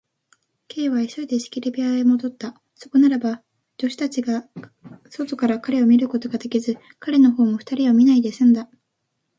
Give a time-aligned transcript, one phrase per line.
[0.69, 2.59] Ｋ は急いで仕切り部屋へもどった。
[2.73, 3.43] そこならば、
[3.79, 4.49] 助手たちが
[5.11, 8.67] 外から彼を見ることができず、彼のほうも二人を見ないですんだ。